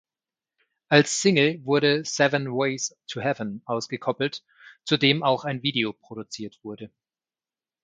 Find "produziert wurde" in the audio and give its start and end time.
5.93-6.89